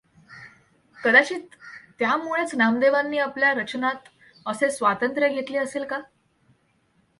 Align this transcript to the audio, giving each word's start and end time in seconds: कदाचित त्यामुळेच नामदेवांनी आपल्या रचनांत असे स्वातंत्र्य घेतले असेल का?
कदाचित 0.97 1.55
त्यामुळेच 1.99 2.55
नामदेवांनी 2.55 3.17
आपल्या 3.17 3.53
रचनांत 3.53 4.09
असे 4.45 4.71
स्वातंत्र्य 4.71 5.29
घेतले 5.29 5.57
असेल 5.57 5.83
का? 5.83 5.99